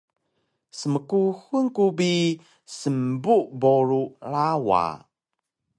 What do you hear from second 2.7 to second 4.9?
smbu boru rawa